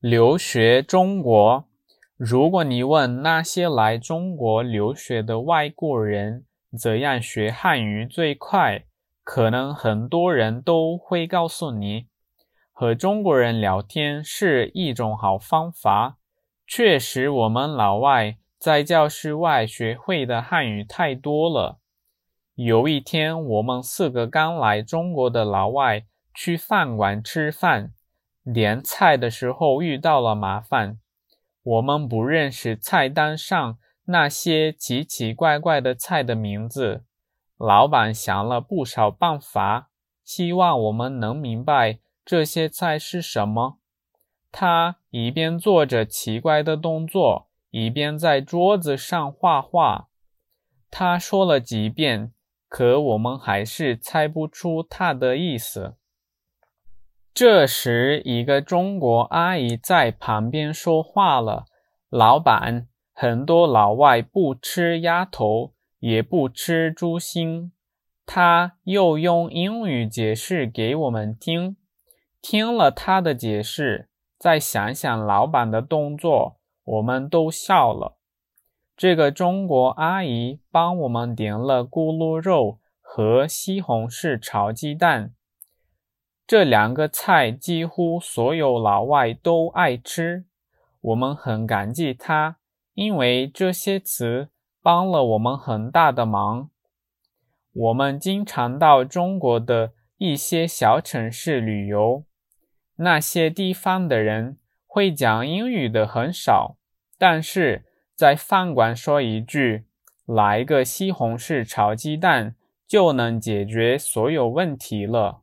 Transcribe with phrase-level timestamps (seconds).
[0.00, 1.66] 留学中国。
[2.16, 6.46] 如果你问那些来中国留学的外国人
[6.78, 8.84] 怎样学汉语最快，
[9.22, 12.06] 可能很多人都会告诉你，
[12.72, 16.16] 和中国人聊天是一种好方法。
[16.66, 21.78] 确实，我们老外在教室外学会的汉语太多了。
[22.54, 27.92] 有一天，我们四个刚来中国的老外去饭馆吃饭，
[28.54, 30.98] 点菜的时候遇到了麻烦。
[31.62, 37.04] 我们不认识菜单上那些奇奇怪怪的菜的名字。
[37.56, 39.90] 老板想了不少办法，
[40.24, 43.78] 希望我们能明白这些菜是什么。
[44.50, 50.08] 他一边做着奇怪的动作，一边在桌子上画画。
[50.90, 52.32] 他说了几遍。
[52.70, 55.96] 可我们还是猜不出他的意思。
[57.32, 61.64] 这时，一个中国阿姨在旁边说话了
[62.10, 67.72] ：“老板，很多老外不吃鸭头，也不吃猪心。”
[68.26, 71.76] 他又用英语解释给我们听。
[72.42, 78.18] 听了他的解释，再想想老板的动作，我们都笑了。
[78.96, 85.32] 这个中国阿姨帮我们点了咕噜肉和西红柿炒鸡蛋，
[86.50, 90.46] 这两个菜几乎所有老外都爱吃。
[91.00, 92.56] 我们很感激他，
[92.94, 94.48] 因为这些词
[94.82, 96.68] 帮了我们很大的忙。
[97.72, 102.24] 我们经常到中国的一些小城市旅游，
[102.96, 106.78] 那些地方的人会讲英语的很少，
[107.16, 107.84] 但是。
[108.16, 109.84] 在饭馆说一句
[110.26, 112.56] “来个西红柿炒鸡蛋”，
[112.88, 115.39] 就能解决所有问题了。